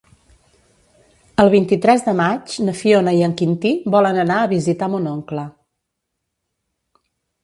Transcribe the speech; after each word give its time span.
El 1.43 1.49
vint-i-tres 1.55 2.05
de 2.07 2.15
maig 2.21 2.55
na 2.69 2.73
Fiona 2.79 3.13
i 3.17 3.21
en 3.27 3.35
Quintí 3.41 3.73
volen 3.97 4.19
anar 4.23 4.39
a 4.41 4.47
visitar 4.55 4.87
mon 4.95 5.11
oncle. 5.13 5.45